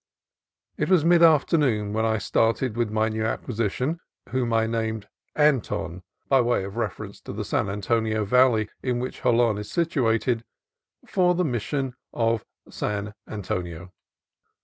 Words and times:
It 0.77 0.89
was 0.89 1.05
mid 1.05 1.21
afternoon 1.21 1.93
when 1.93 2.05
I 2.05 2.17
started 2.17 2.75
with 2.75 2.89
my 2.89 3.07
new 3.07 3.23
acquisition 3.23 3.99
(whom 4.29 4.51
I 4.51 4.65
named 4.65 5.07
Anton, 5.35 6.01
by 6.27 6.41
way 6.41 6.63
of 6.63 6.75
re 6.75 6.87
ference 6.87 7.21
to 7.25 7.31
the 7.33 7.45
San 7.45 7.69
Antonio 7.69 8.25
Valley, 8.25 8.67
in 8.81 8.97
which 8.97 9.21
Jolon 9.21 9.59
is 9.59 9.69
situated) 9.69 10.43
for 11.05 11.35
the 11.35 11.45
Mission 11.45 11.93
of 12.13 12.43
San 12.67 13.13
Antonio. 13.27 13.91